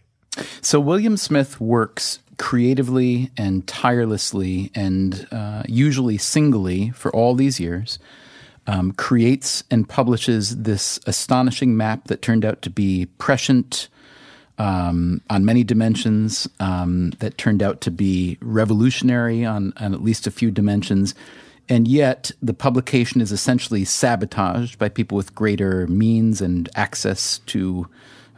[0.60, 7.98] So William Smith works creatively and tirelessly and uh, usually singly for all these years.
[8.66, 13.88] Um, creates and publishes this astonishing map that turned out to be prescient
[14.58, 20.26] um, on many dimensions, um, that turned out to be revolutionary on, on at least
[20.26, 21.14] a few dimensions.
[21.68, 27.88] And yet, the publication is essentially sabotaged by people with greater means and access to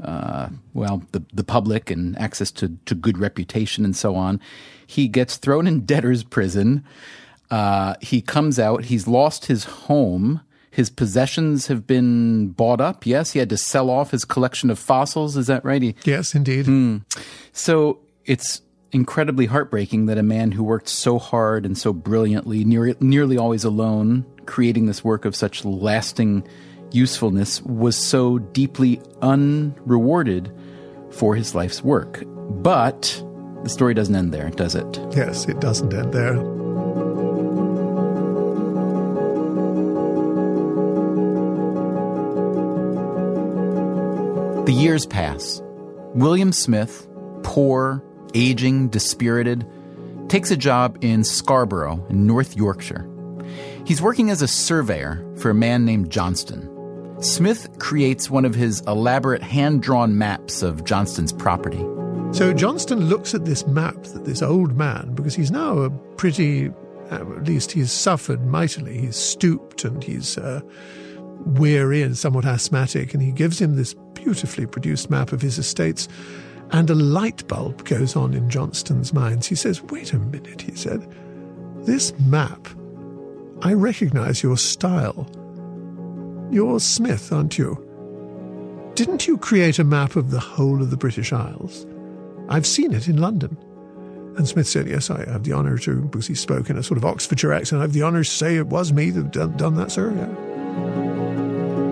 [0.02, 4.40] uh, well, the, the public and access to, to good reputation and so on.
[4.86, 6.84] He gets thrown in debtor's prison.
[7.50, 8.84] Uh, he comes out.
[8.84, 10.40] He's lost his home.
[10.70, 13.04] His possessions have been bought up.
[13.04, 15.36] Yes, he had to sell off his collection of fossils.
[15.36, 15.82] Is that right?
[15.82, 16.66] He, yes, indeed.
[16.66, 16.98] Hmm.
[17.52, 22.94] So it's incredibly heartbreaking that a man who worked so hard and so brilliantly, near,
[23.00, 26.46] nearly always alone, creating this work of such lasting
[26.92, 30.52] usefulness was so deeply unrewarded
[31.10, 32.22] for his life's work.
[32.26, 33.22] But
[33.62, 35.00] the story doesn't end there, does it?
[35.14, 36.59] Yes, it doesn't end there.
[44.66, 45.62] The years pass.
[46.14, 47.08] William Smith,
[47.42, 49.66] poor, aging, dispirited,
[50.28, 53.08] takes a job in Scarborough in North Yorkshire.
[53.86, 56.68] He's working as a surveyor for a man named Johnston.
[57.22, 61.84] Smith creates one of his elaborate hand drawn maps of Johnston's property.
[62.32, 66.70] So Johnston looks at this map that this old man, because he's now a pretty,
[67.10, 68.98] at least he's suffered mightily.
[68.98, 70.60] He's stooped and he's uh,
[71.46, 76.08] weary and somewhat asthmatic, and he gives him this beautifully produced map of his estates.
[76.72, 79.44] And a light bulb goes on in Johnston's mind.
[79.44, 81.06] He says, Wait a minute, he said.
[81.84, 82.68] This map,
[83.62, 85.28] I recognize your style.
[86.50, 87.86] You're Smith, aren't you?
[88.94, 91.86] Didn't you create a map of the whole of the British Isles?
[92.48, 93.56] I've seen it in London.
[94.36, 96.98] And Smith said, Yes, I have the honour to, because he spoke in a sort
[96.98, 99.74] of Oxfordshire accent, I have the honour to say it was me that done, done
[99.76, 100.12] that, sir.
[100.12, 100.49] Yeah.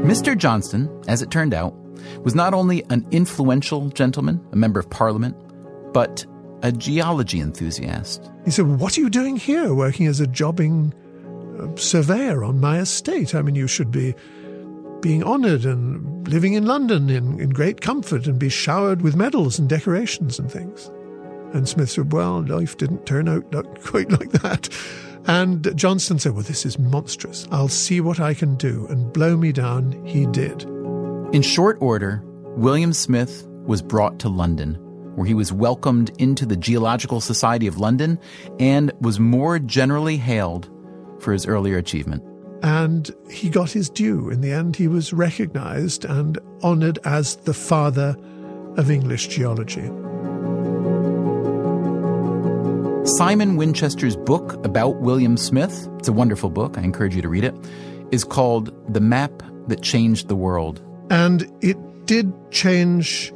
[0.08, 0.34] Mr.
[0.34, 1.74] Johnston, as it turned out,
[2.22, 5.36] was not only an influential gentleman, a member of parliament,
[5.92, 6.24] but
[6.62, 8.30] a geology enthusiast.
[8.46, 10.94] He said, What are you doing here, working as a jobbing
[11.60, 13.34] uh, surveyor on my estate?
[13.34, 14.14] I mean, you should be
[15.02, 19.58] being honoured and living in London in, in great comfort and be showered with medals
[19.58, 20.90] and decorations and things.
[21.52, 23.44] And Smith said, Well, life didn't turn out
[23.82, 24.70] quite like that.
[25.26, 27.46] And Johnston said, Well, this is monstrous.
[27.50, 28.86] I'll see what I can do.
[28.88, 30.62] And blow me down, he did.
[31.32, 32.22] In short order,
[32.56, 34.74] William Smith was brought to London,
[35.14, 38.18] where he was welcomed into the Geological Society of London
[38.58, 40.70] and was more generally hailed
[41.20, 42.22] for his earlier achievement
[42.62, 44.30] and he got his due.
[44.30, 48.16] In the end, he was recognized and honored as the father
[48.76, 49.90] of English geology.
[53.16, 57.42] Simon Winchester's book about William Smith, it's a wonderful book, I encourage you to read
[57.42, 57.54] it,
[58.10, 60.82] is called The Map That Changed the World.
[61.08, 63.32] And it did change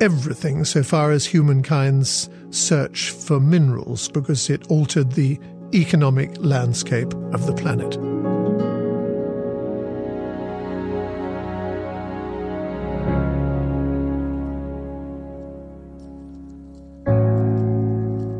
[0.00, 5.38] everything so far as humankind's search for minerals because it altered the
[5.74, 7.98] economic landscape of the planet.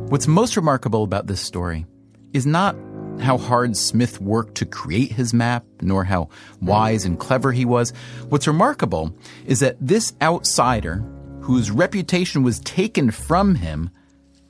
[0.08, 1.84] What's most remarkable about this story
[2.32, 2.74] is not
[3.20, 6.30] how hard Smith worked to create his map, nor how
[6.62, 7.92] wise and clever he was.
[8.30, 11.04] What's remarkable is that this outsider,
[11.42, 13.90] whose reputation was taken from him,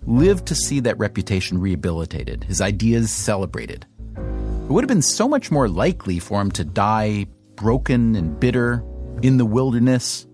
[0.07, 3.85] lived to see that reputation rehabilitated, his ideas celebrated.
[4.17, 8.85] It would have been so much more likely for him to die broken and bitter
[9.23, 10.25] in the wilderness,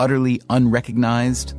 [0.00, 1.54] utterly unrecognized.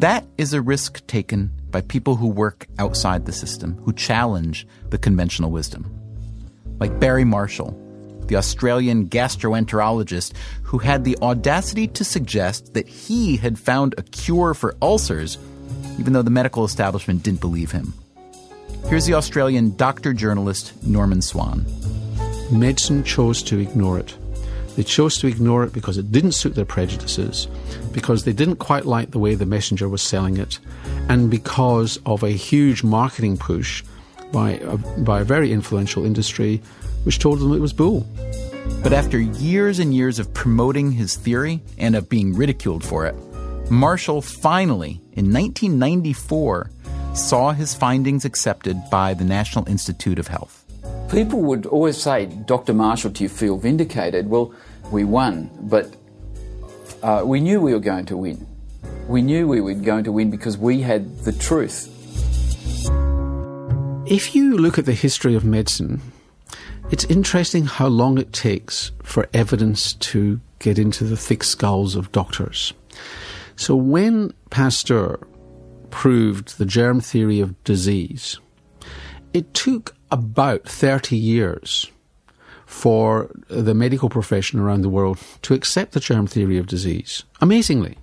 [0.00, 4.96] That is a risk taken by people who work outside the system, who challenge the
[4.96, 5.84] conventional wisdom.
[6.78, 7.76] Like Barry Marshall,
[8.28, 14.54] the Australian gastroenterologist who had the audacity to suggest that he had found a cure
[14.54, 15.36] for ulcers,
[15.98, 17.92] even though the medical establishment didn't believe him.
[18.86, 21.66] Here's the Australian doctor journalist Norman Swan.
[22.52, 24.16] Medicine chose to ignore it.
[24.76, 27.46] They chose to ignore it because it didn't suit their prejudices,
[27.92, 30.58] because they didn't quite like the way the messenger was selling it,
[31.08, 33.84] and because of a huge marketing push
[34.32, 36.60] by a, by a very influential industry
[37.04, 38.06] which told them it was bull.
[38.82, 43.14] But after years and years of promoting his theory and of being ridiculed for it,
[43.70, 46.70] Marshall finally, in 1994,
[47.14, 50.63] saw his findings accepted by the National Institute of Health.
[51.10, 52.72] People would always say, Dr.
[52.72, 54.28] Marshall, do you feel vindicated?
[54.28, 54.52] Well,
[54.90, 55.94] we won, but
[57.02, 58.46] uh, we knew we were going to win.
[59.06, 61.90] We knew we were going to win because we had the truth.
[64.06, 66.00] If you look at the history of medicine,
[66.90, 72.12] it's interesting how long it takes for evidence to get into the thick skulls of
[72.12, 72.72] doctors.
[73.56, 75.18] So when Pasteur
[75.90, 78.38] proved the germ theory of disease,
[79.32, 81.90] it took about 30 years
[82.66, 87.24] for the medical profession around the world to accept the germ theory of disease.
[87.40, 87.98] Amazingly.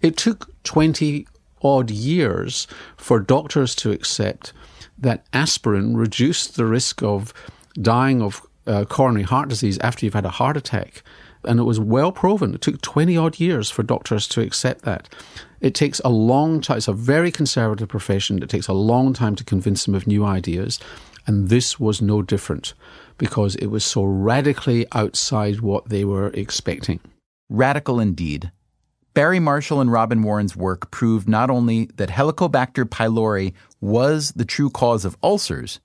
[0.00, 1.24] It took 20
[1.62, 4.52] odd years for doctors to accept
[4.98, 7.32] that aspirin reduced the risk of
[7.80, 11.04] dying of uh, coronary heart disease after you've had a heart attack.
[11.44, 12.54] And it was well proven.
[12.54, 15.08] It took 20 odd years for doctors to accept that.
[15.60, 16.78] It takes a long time.
[16.78, 18.42] It's a very conservative profession.
[18.42, 20.80] It takes a long time to convince them of new ideas.
[21.26, 22.74] And this was no different
[23.18, 27.00] because it was so radically outside what they were expecting.
[27.48, 28.50] Radical indeed.
[29.14, 34.70] Barry Marshall and Robin Warren's work proved not only that Helicobacter pylori was the true
[34.70, 35.80] cause of ulcers,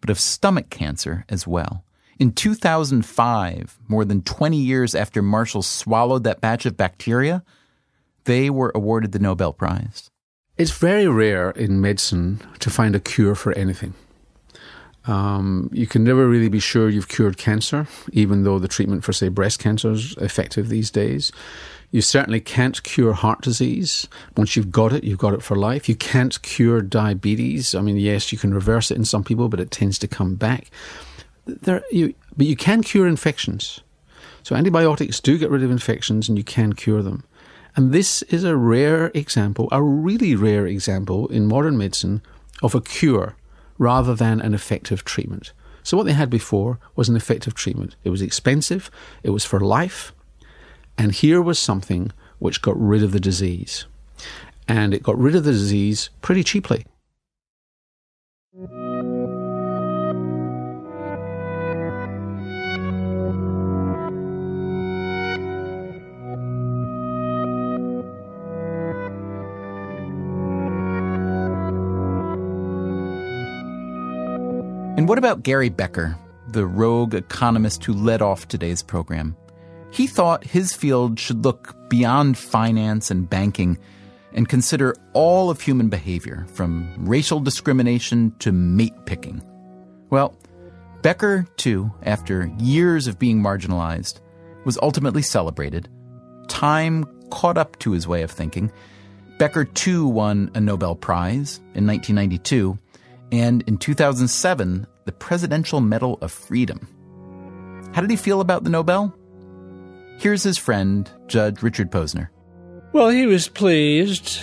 [0.00, 1.84] but of stomach cancer as well.
[2.18, 7.42] In 2005, more than 20 years after Marshall swallowed that batch of bacteria,
[8.24, 10.10] they were awarded the Nobel Prize.
[10.56, 13.94] It's very rare in medicine to find a cure for anything.
[15.06, 19.12] Um, you can never really be sure you've cured cancer, even though the treatment for,
[19.12, 21.30] say, breast cancer is effective these days.
[21.92, 24.08] You certainly can't cure heart disease.
[24.36, 25.88] Once you've got it, you've got it for life.
[25.88, 27.74] You can't cure diabetes.
[27.74, 30.34] I mean, yes, you can reverse it in some people, but it tends to come
[30.34, 30.70] back.
[31.46, 33.80] There, you, but you can cure infections.
[34.42, 37.24] So antibiotics do get rid of infections and you can cure them.
[37.76, 42.22] And this is a rare example, a really rare example in modern medicine
[42.62, 43.36] of a cure
[43.78, 45.52] rather than an effective treatment.
[45.82, 47.96] So what they had before was an effective treatment.
[48.02, 48.90] It was expensive,
[49.22, 50.12] it was for life,
[50.98, 53.86] and here was something which got rid of the disease.
[54.66, 56.86] And it got rid of the disease pretty cheaply.
[75.06, 79.36] And what about Gary Becker, the rogue economist who led off today's program?
[79.92, 83.78] He thought his field should look beyond finance and banking
[84.32, 89.40] and consider all of human behavior, from racial discrimination to mate picking.
[90.10, 90.36] Well,
[91.02, 94.18] Becker, too, after years of being marginalized,
[94.64, 95.88] was ultimately celebrated.
[96.48, 98.72] Time caught up to his way of thinking.
[99.38, 102.76] Becker, too, won a Nobel Prize in 1992
[103.32, 106.86] and in 2007, the Presidential Medal of Freedom.
[107.94, 109.16] How did he feel about the Nobel?
[110.18, 112.28] Here's his friend, Judge Richard Posner.
[112.92, 114.40] Well, he was pleased.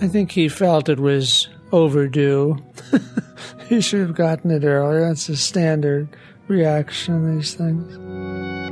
[0.00, 2.56] I think he felt it was overdue.
[3.68, 5.00] he should have gotten it earlier.
[5.00, 6.08] That's a standard
[6.46, 7.94] reaction to these things.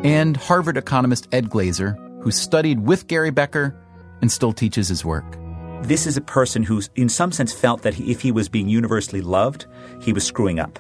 [0.04, 3.76] And Harvard economist Ed Glaeser, who studied with Gary Becker
[4.20, 5.36] and still teaches his work
[5.82, 9.20] this is a person who, in some sense, felt that if he was being universally
[9.20, 9.66] loved,
[10.00, 10.78] he was screwing up,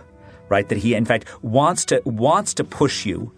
[0.48, 0.68] right?
[0.68, 3.32] That he, in fact, wants to wants to push you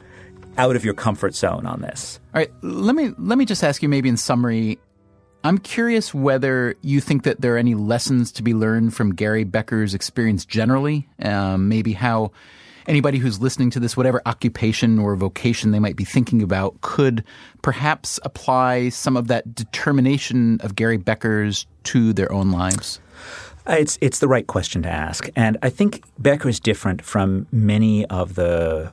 [0.56, 2.20] out of your comfort zone on this.
[2.34, 4.78] All right, let me let me just ask you, maybe in summary.
[5.44, 9.44] I'm curious whether you think that there are any lessons to be learned from Gary
[9.44, 11.08] Becker's experience generally.
[11.22, 12.32] Um, maybe how
[12.88, 17.22] anybody who's listening to this, whatever occupation or vocation they might be thinking about, could
[17.62, 22.98] perhaps apply some of that determination of Gary Becker's to their own lives?
[23.68, 28.06] It's it's the right question to ask, and I think Becker is different from many
[28.06, 28.92] of the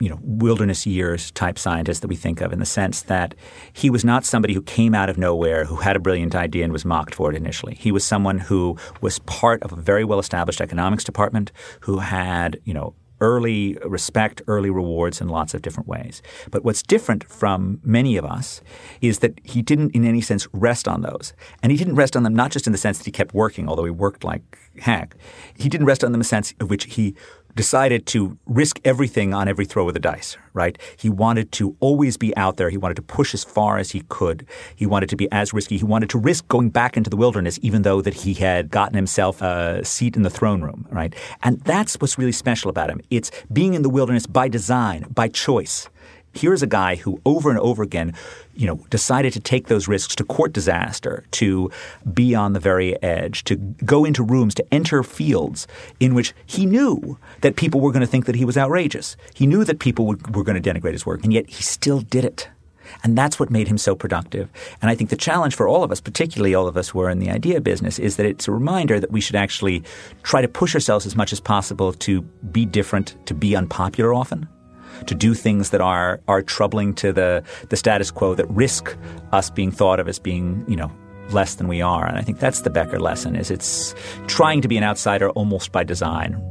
[0.00, 3.34] you know wilderness years type scientists that we think of in the sense that
[3.72, 6.72] he was not somebody who came out of nowhere who had a brilliant idea and
[6.72, 7.74] was mocked for it initially.
[7.74, 12.60] He was someone who was part of a very well established economics department who had
[12.64, 16.22] you know early respect, early rewards in lots of different ways.
[16.50, 18.60] But what's different from many of us
[19.00, 21.32] is that he didn't, in any sense, rest on those.
[21.62, 23.68] And he didn't rest on them not just in the sense that he kept working,
[23.68, 25.16] although he worked like heck.
[25.56, 27.14] He didn't rest on them in the sense of which he
[27.54, 30.78] decided to risk everything on every throw of the dice, right?
[30.96, 32.70] He wanted to always be out there.
[32.70, 34.46] He wanted to push as far as he could.
[34.76, 35.76] He wanted to be as risky.
[35.76, 38.94] He wanted to risk going back into the wilderness, even though that he had gotten
[38.94, 41.14] himself a seat in the throne room, right?
[41.42, 43.00] And that's what's really special about him.
[43.10, 45.88] It's being in the wilderness by design, by choice.
[46.38, 48.14] Here's a guy who over and over again,
[48.54, 51.68] you know, decided to take those risks to court disaster, to
[52.14, 55.66] be on the very edge, to go into rooms, to enter fields
[55.98, 59.16] in which he knew that people were going to think that he was outrageous.
[59.34, 62.02] He knew that people would, were going to denigrate his work, and yet he still
[62.02, 62.48] did it.
[63.02, 64.48] And that's what made him so productive.
[64.80, 67.10] And I think the challenge for all of us, particularly all of us who are
[67.10, 69.82] in the idea business, is that it's a reminder that we should actually
[70.22, 72.22] try to push ourselves as much as possible to
[72.52, 74.48] be different, to be unpopular often
[75.06, 78.96] to do things that are are troubling to the the status quo that risk
[79.32, 80.90] us being thought of as being you know
[81.30, 82.06] less than we are.
[82.06, 83.94] And I think that's the Becker lesson: is it's
[84.26, 86.42] trying to be an outsider almost by design.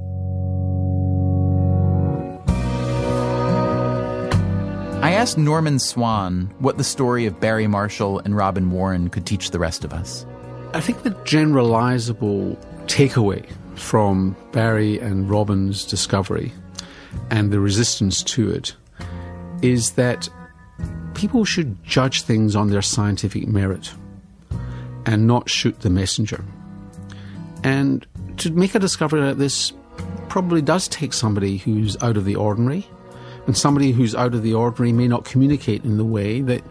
[5.02, 9.52] I asked Norman Swan what the story of Barry Marshall and Robin Warren could teach
[9.52, 10.26] the rest of us.
[10.74, 13.46] I think the generalizable takeaway
[13.76, 16.52] from Barry and Robin's discovery
[17.30, 18.76] and the resistance to it
[19.62, 20.30] is that
[21.14, 23.92] people should judge things on their scientific merit
[25.06, 26.44] and not shoot the messenger.
[27.64, 28.06] And
[28.38, 29.74] to make a discovery like this
[30.30, 32.86] probably does take somebody who's out of the ordinary,
[33.48, 36.62] and somebody who's out of the ordinary may not communicate in the way that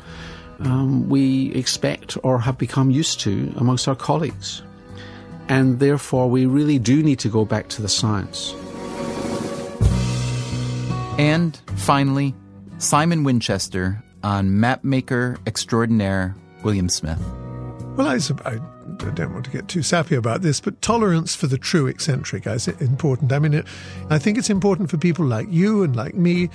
[0.60, 4.62] um, we expect or have become used to amongst our colleagues.
[5.48, 8.54] And therefore, we really do need to go back to the science.
[11.18, 12.34] And finally,
[12.78, 17.20] Simon Winchester on mapmaker extraordinaire William Smith.
[17.96, 18.58] Well, I, I,
[19.14, 22.68] don't want to get too sappy about this, but tolerance for the true eccentric is
[22.68, 23.32] important.
[23.32, 23.66] I mean, it,
[24.10, 26.50] I think it's important for people like you and like me,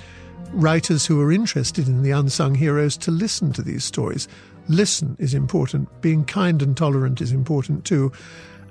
[0.52, 4.28] writers who are interested in the unsung heroes, to listen to these stories.
[4.68, 5.88] Listen is important.
[6.02, 8.12] Being kind and tolerant is important too.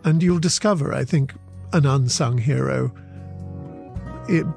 [0.06, 1.34] And you'll discover, I think,
[1.74, 2.94] an unsung hero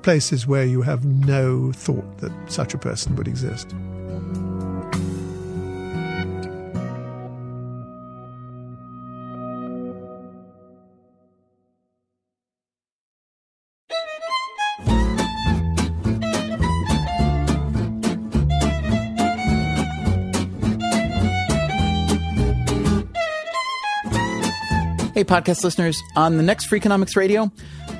[0.02, 3.74] places where you have no thought that such a person would exist.
[25.14, 27.52] Hey, podcast listeners, on the next Freakonomics Radio,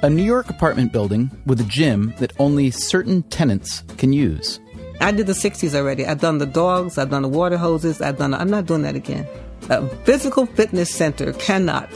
[0.05, 4.61] a New York apartment building with a gym that only certain tenants can use.
[5.01, 6.05] I did the 60s already.
[6.05, 8.97] I've done the dogs, I've done the water hoses, I've done, I'm not doing that
[8.97, 9.27] again.
[9.71, 11.89] A physical fitness center cannot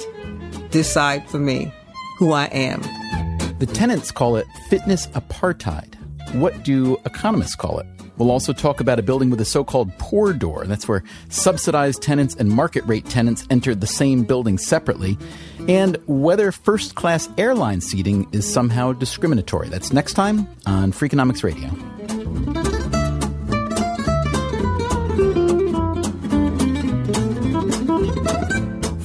[0.71, 1.71] decide for me
[2.17, 2.81] who I am.
[3.59, 5.95] The tenants call it fitness apartheid.
[6.35, 7.87] What do economists call it?
[8.19, 10.67] We'll also talk about a building with a so called poor door.
[10.67, 15.17] That's where subsidized tenants and market rate tenants enter the same building separately.
[15.69, 19.69] And whether first class airline seating is somehow discriminatory.
[19.69, 21.69] That's next time on Freakonomics Radio.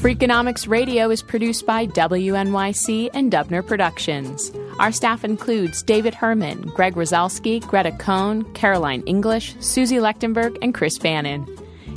[0.04, 4.52] Freakonomics Radio is produced by WNYC and Dubner Productions.
[4.84, 10.98] Our staff includes David Herman, Greg Rosalsky, Greta Cohn, Caroline English, Susie Lechtenberg, and Chris
[10.98, 11.48] Bannon.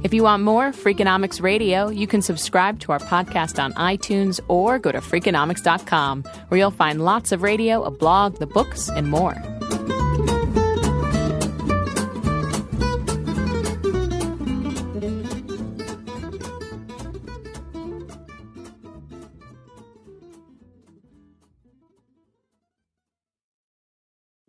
[0.05, 4.79] If you want more Freakonomics Radio, you can subscribe to our podcast on iTunes or
[4.79, 9.35] go to Freakonomics.com, where you'll find lots of radio, a blog, the books, and more.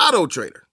[0.00, 0.69] Auto Trader.